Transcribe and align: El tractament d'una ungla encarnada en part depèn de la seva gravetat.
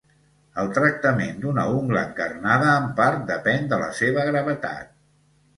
El 0.61 0.71
tractament 0.77 1.35
d'una 1.43 1.67
ungla 1.81 2.01
encarnada 2.11 2.71
en 2.79 2.89
part 3.01 3.21
depèn 3.31 3.71
de 3.75 3.81
la 3.83 3.91
seva 4.03 4.29
gravetat. 4.31 4.91